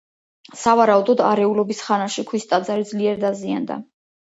[0.61, 3.85] სავარაუდოდ არეულობის ხანაში ქვის ტაძარი ძლიერ დაზიანდა.